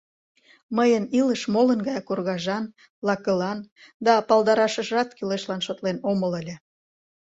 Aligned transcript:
Мыйын 0.77 1.03
илыш 1.19 1.41
молын 1.53 1.79
гаяк 1.87 2.07
оргажан, 2.13 2.65
лакылан, 3.07 3.59
да 4.05 4.13
палдарашыжат 4.27 5.09
кӱлешлан 5.17 5.61
шотлен 5.65 5.97
омыл 6.11 6.31
ыле. 6.41 6.55